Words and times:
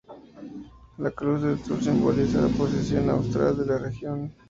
La 0.97 1.11
Cruz 1.11 1.43
del 1.43 1.63
Sur 1.63 1.79
simboliza 1.83 2.41
la 2.41 2.47
posición 2.47 3.07
austral 3.11 3.55
de 3.55 3.65
la 3.67 3.77
región. 3.77 4.33